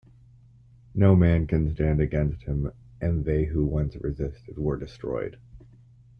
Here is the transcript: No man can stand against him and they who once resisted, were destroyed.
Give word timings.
No 0.95 1.15
man 1.15 1.45
can 1.45 1.75
stand 1.75 2.01
against 2.01 2.41
him 2.41 2.71
and 2.99 3.23
they 3.23 3.45
who 3.45 3.63
once 3.67 3.95
resisted, 3.97 4.57
were 4.57 4.75
destroyed. 4.75 5.37